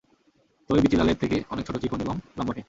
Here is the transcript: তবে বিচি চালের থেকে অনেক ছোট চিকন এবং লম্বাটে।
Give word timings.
তবে 0.69 0.79
বিচি 0.81 0.95
চালের 0.97 1.17
থেকে 1.17 1.37
অনেক 1.49 1.63
ছোট 1.65 1.75
চিকন 1.77 1.99
এবং 2.01 2.15
লম্বাটে। 2.37 2.59